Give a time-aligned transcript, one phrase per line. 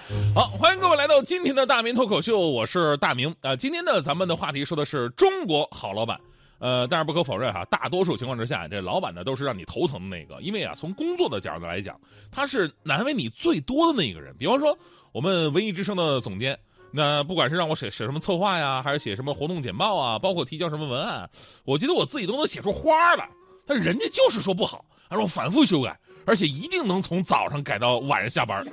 [0.34, 6.18] 好，欢迎各位来到今天的大明脱口秀，我是大明啊、今天呢，咱们的话题说的是中国好老板。
[6.58, 14.34] 呃，但是不可否认哈，大多数情况之下，这老板呢都是让你头疼的那个，因为啊，从工作的角度来讲，他是难为你最多的那个人。
[14.38, 14.76] 比方说，
[15.10, 16.56] 我们文艺之声的总监，
[16.92, 21.28] 那不管是让我写写什么策划呀，还是写什么活动简报啊，包括提交什么文案，
[21.64, 23.28] 我觉得我自己都能写出花来，
[23.66, 28.64] 但人家就是说不好，他说反复修改，而且一定能从早上改到晚上下班。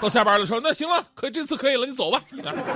[0.00, 2.22] 到下班了说那行了，可以这次可以了，你走吧。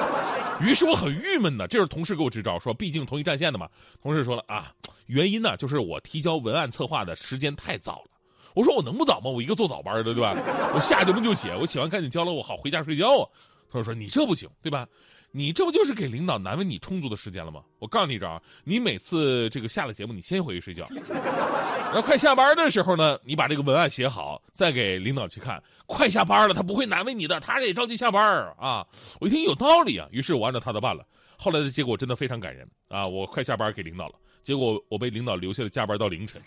[0.60, 3.68] 于是我很郁闷的，这是同事给我支招，说毕竟同一战线的嘛。
[4.02, 4.72] 同事说了啊，
[5.06, 8.10] 原因呢就是我提交文案策划的时间太早了。
[8.54, 9.30] 我说我能不早吗？
[9.30, 10.34] 我一个做早班的，对吧？
[10.74, 13.28] 我下节目就写，我写完赶紧交了，我好回家睡觉啊。
[13.70, 14.86] 他说你这不行，对吧？
[15.32, 17.60] 你这不就是给领导难为你充足的时间了吗？
[17.78, 25.62] 我告诉你一招，你每次这个下了节目，你先回去睡觉，然后快下班的时候呢，你把这个文案写好，再给领导去看。
[25.86, 28.20] 快下班了，他不会难为你的，他也着急下班
[28.58, 28.84] 啊。
[29.20, 31.04] 我一听有道理啊，于是我按照他的办了。
[31.38, 33.06] 后来的结果真的非常感人啊！
[33.06, 36.40] 我快下班给领导了，结果我被领导留下了加班到凌晨，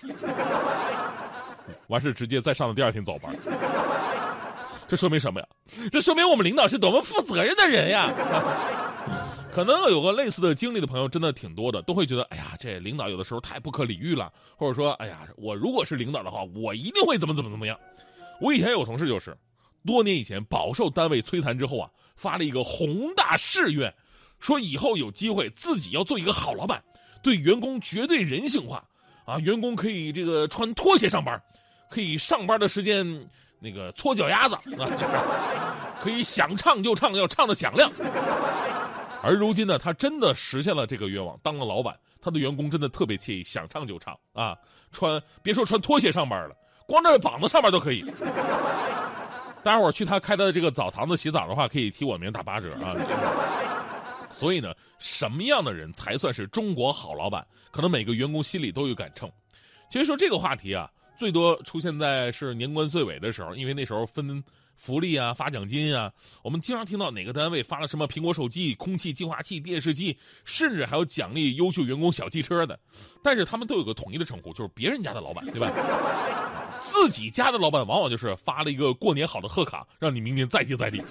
[1.88, 3.32] 完事直接再上了第二天早班。
[4.88, 5.48] 这说明什么呀？
[5.92, 8.10] 这说明我们领导是多么负责任的人呀！
[9.60, 17.78] 可能有个类似的经历的朋友真的挺多的，都会觉得，哎呀，这领导有的时候太不可理喻了，或者说，哎呀，我如果是领导的话，我一定会怎么怎么怎么样。
[18.40, 19.38] 我以前有同事就是，
[19.86, 23.94] 多年以前饱受单位摧残之后啊，发了一个宏大誓愿，
[24.40, 26.82] 说以后有机会自己要做一个好老板，
[27.22, 28.82] 对员工绝对人性化，
[29.26, 31.38] 啊，员工可以这个穿拖鞋上班，
[31.90, 35.14] 可以上班的时间那个搓脚丫子啊，就是
[36.00, 37.92] 可以想唱就唱，要唱的响亮。
[39.22, 44.58] 而如今呢，他真的实现了这个愿望，当了老板，他的员工真的特别惬意，想唱就唱啊，
[44.92, 46.56] 穿别说穿拖鞋上班了，
[46.88, 48.06] 光着膀子上班都可以。
[49.62, 52.96] 大家伙儿去他开的这个澡堂子洗澡的话，可以提我名打八折啊。
[54.32, 57.46] 所以呢，什么样的人才算是中国好老板？
[57.72, 59.30] 可能每个员工心里都有杆秤。
[59.92, 64.42] 其实说这个话题啊，最多出现在是年关岁尾的时候，因为那时候分
[64.80, 72.80] 福利啊、发奖金啊，我们经常听到哪个单位发了什么苹果手机、空气净化器、电视机，甚至还有奖励优秀员工小汽车的。
[73.22, 75.70] 但是他们都有个统一的称呼，就是别人家的老板，对吧？
[76.80, 81.02] 自己家的老板往往就是发了一个过年好的贺卡，让你明年再接再厉。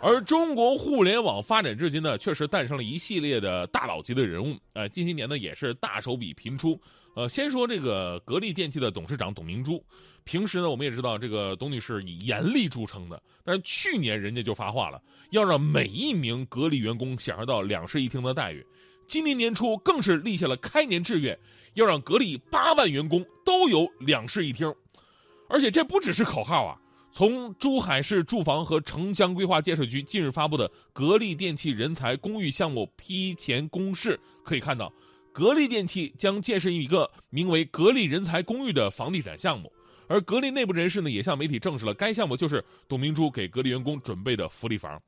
[0.00, 4.56] 而中国互联网发展至今呢，确实诞生了一系列的大佬级的人物。
[4.72, 6.80] 呃，近些年呢也是大手笔频出。
[7.14, 9.84] 呃，先说这个格力电器的董事长董明珠，
[10.24, 15.00] 平时呢我们也知道这个董女士以严厉著称的，但是去年人家就发话了，
[15.30, 18.66] 要让每一名格力员工享受到两室一厅的待遇。
[19.06, 21.38] 今年年初更是立下了开年志愿，
[21.74, 24.74] 要让格力八万员工都有两室一厅，
[25.50, 26.78] 而且这不只是口号啊。
[27.14, 34.90] 从珠海市住房和城乡规划建设局近日发布的格力电器人才公寓项目批前公示可以看到，
[35.32, 39.72] 格力电器将建设一个名为“格力人才公寓”的房地产项目，
[40.06, 45.00] 而格力内部人士呢也向媒体证实了，该项目就是董明珠给格力员工准备的福利房。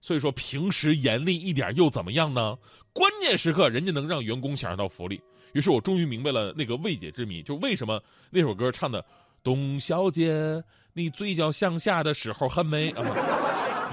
[0.00, 2.56] 所以说，平时严厉一点又怎么样呢？
[2.92, 5.20] 关键时刻人家能让员工享受到福利。
[5.52, 9.04] 于是我终于明白了那个未解之谜，就为什么那首歌唱的
[9.42, 10.62] “董小姐，
[10.92, 13.45] 你嘴角向下的时候很美”啊。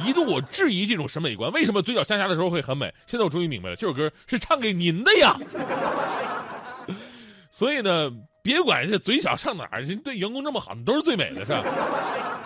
[0.05, 2.93] 一度我质疑这种审美观，为什么嘴角向下的时候会很美？
[3.05, 5.37] 现在我终于明白了，这首歌是唱给您的呀。
[7.51, 8.11] 所以呢，
[8.41, 11.63] 别管是嘴角上哪儿，对员工这么好，你都是最美的，是吧？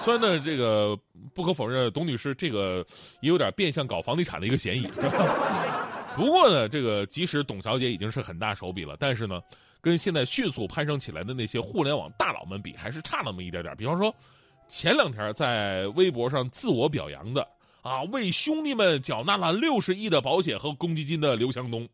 [0.02, 0.98] 虽然呢，这个
[1.34, 2.86] 不可否认，董女士这个
[3.22, 4.82] 也有点变相搞房地产的一个嫌疑。
[4.92, 9.40] 是 吧不过呢，这个即使董小姐已经是很大手笔了，但是呢，
[9.80, 13.76] 跟现在迅速攀升起来的那些互联网大佬们比，还是差那么一点点。
[13.78, 14.14] 比方说，
[14.68, 17.48] 前两天在微博上自我表扬的
[17.82, 21.88] 啊，为兄弟们缴纳了六十亿的保险和公积金的刘强东。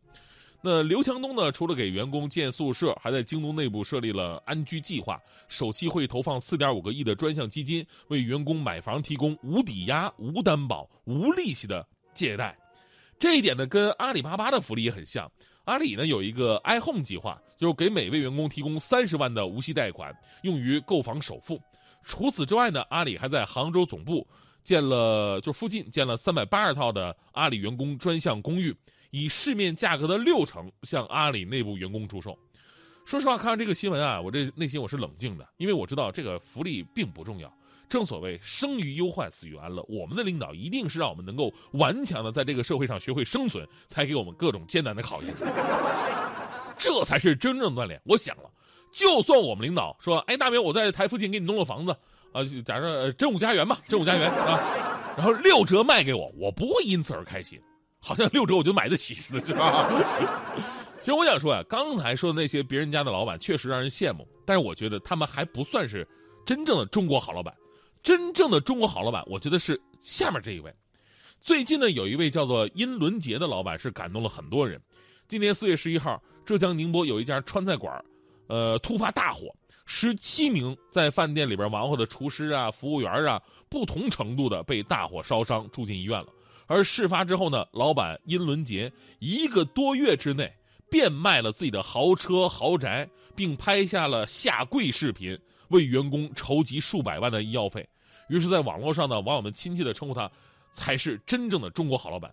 [0.65, 1.51] 那刘强东呢？
[1.51, 12.57] 除了给员工建宿舍，还在京东内部设立了安居计划，首期会投放四点五个亿的专项基金，为员工买房提供无抵押、无担保、无利息的借贷。
[13.19, 15.29] 这一点呢，跟阿里巴巴的福利也很像。
[15.65, 21.59] 阿里呢有一个 iHome 计划，就是给每位员工提供三十万的无息贷款，用于购房首付。
[22.03, 24.27] 除此之外呢，阿里还在杭州总部
[24.63, 28.75] 建了就附近建了三百八十套的阿里员工专项公寓，
[29.11, 32.37] 以市面价格的六成向阿里内部员工出售。
[33.05, 37.53] 说实话，看到这个新闻啊，我这内心我是冷静的，因为我知道这个福利并不重要。
[37.89, 39.85] 正所谓生于忧患，死于安乐。
[39.87, 45.33] 我们的领导一定是让我们能够顽强的在这个社会上学会生存，才给我们各种艰难的考验。
[46.75, 48.01] 这才是真正锻炼。
[48.05, 48.49] 我想了，
[48.93, 51.91] 就算我们领导说：“哎，大明，我在台附近给你弄了房子
[52.31, 54.59] 啊，假设真武家园吧，真武家园啊，
[55.17, 57.59] 然后六折卖给我，我不会因此而开心，
[57.99, 59.89] 好像六折我就买得起似的，是吧？”
[61.01, 66.07] 其实我想说啊，刚才说的那些别人家的老板确实让人羡慕，但是我觉得他们还不算是
[66.45, 67.53] 真正的中国好老板。
[68.01, 70.73] 真正的中国好老板，我觉得是下面这一位。
[71.41, 74.79] 最近呢，有一位叫做殷伦杰的老板是感动了很多人。
[75.27, 78.01] 今年四月十一号，浙江宁波有一家川菜馆，
[78.47, 79.53] 呃，突发大火，
[79.85, 86.27] 十七名在饭店里边忙活的厨师啊、服务员啊，不同程度的被大火烧伤，住进医院了。
[86.67, 90.51] 而事发之后呢，老板殷伦杰一个多月之内
[90.89, 95.37] 变卖了自己的豪车豪宅，并拍下了下跪视频，
[95.69, 97.87] 为员工筹集数百万的医药费。
[98.29, 100.31] 于是，在网络上呢，网友们亲切的称呼他，
[100.71, 102.31] 才是真正的中国好老板。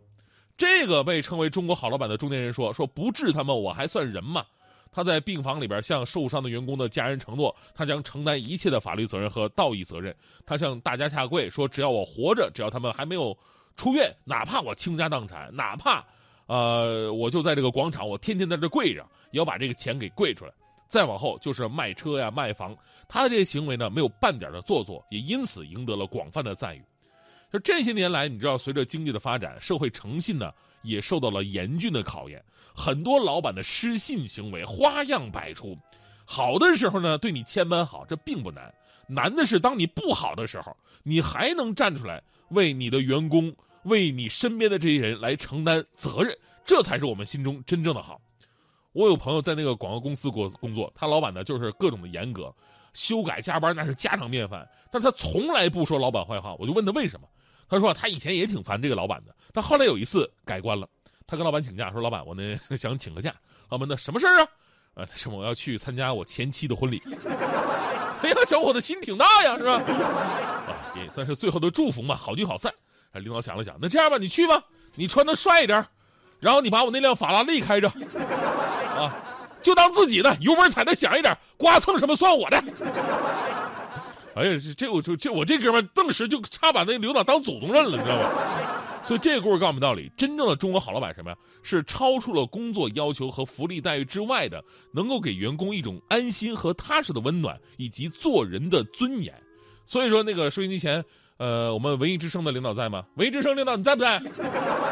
[0.57, 4.45] 这个被称为中国好老板的中年人说：“说不治他们，我还算人吗？”
[4.93, 10.15] 他在病房里边向受伤的员工的家人承诺，他将承担一切的法律责任和道义责任。
[10.45, 13.37] 他向大家下跪说：“只要我活着，只要他们还没有
[13.77, 16.05] 出院，哪怕我倾家荡产，哪怕，
[16.47, 20.53] 呃，我就在这个广场，我天天在这跪着，也要把这个钱给跪出来。”
[20.89, 22.77] 再往后就是卖车呀、卖房，
[23.09, 26.83] 他的这些行为呢，没有半点的做作，也因此赢得了广泛的赞誉。
[27.53, 30.53] 就这些年来，你知道，随着经济的发展，社会诚信呢
[30.83, 32.43] 也受到了严峻的考验。
[32.75, 35.77] 很多老板的失信行为花样百出，
[36.25, 38.71] 好的时候呢对你千般好，这并不难；
[39.09, 43.53] 难的是当你不好的时候，你还能站出来为你的员工、
[43.83, 48.21] 为你身边的这些人来承担责任，这才是我们心中真正的好。
[48.93, 52.55] 我有朋友在那个广告公司过工作，他老板呢就是各种的严格，
[52.93, 56.55] 修改加班那是家常便饭，但他从来不说老板坏话。
[56.59, 57.29] 我就问他为什么，
[57.71, 60.89] 他说他以前也挺烦这个老板的，但后来有一次改观了，
[61.27, 63.33] 他跟老板请假说：“老板，我呢 想请个假。”
[63.71, 64.49] 老板，那什么事儿啊？
[64.95, 67.01] 呃，什么我要去参加我前妻的婚礼。
[68.23, 69.75] 哎呀，小伙子心挺大呀，是吧？
[69.75, 72.73] 啊，这也算是最后的祝福嘛，好聚好散。
[73.13, 74.61] 领导想了想，那这样吧，你去吧，
[74.97, 75.87] 你穿的帅一点。
[76.41, 77.89] 然后你把我那辆法拉利开着，
[78.97, 79.15] 啊，
[79.63, 82.63] 就当自己的，油门踩的响一点，刮蹭什么算我的。
[84.41, 88.31] 哎呀，这这我就这我这哥们顿时就差把那领导当祖宗认了，你知道吗？
[89.05, 91.37] 所以这个故事告诉我们道理：真正的中国好老板什么呀？
[91.63, 99.35] 是超出了工作要求和福利待遇之外的，能够给员工一种安心和踏实的温暖，以及做人的尊严。
[99.87, 101.05] 所以说，那个收音机前，
[101.39, 103.05] 呃，我们文艺之声的领导在吗？
[103.17, 104.23] 文艺之声领导你在不在？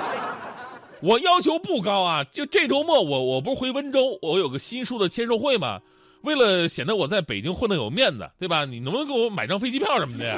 [1.00, 5.80] 我要求不高啊，就这周末我我不是回温州，我有个新书的签售会嘛。
[6.22, 8.64] 为了显得我在北京混得有面子，对吧？
[8.64, 10.36] 你能不能给我买张飞机票什么的呀？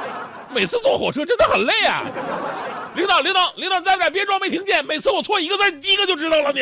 [0.54, 2.04] 每次坐火车真的很累啊。
[2.94, 4.10] 领导，领导，领导在不在？
[4.10, 4.84] 别装没听见。
[4.84, 6.60] 每次我错一个字，你第一个就知道了你。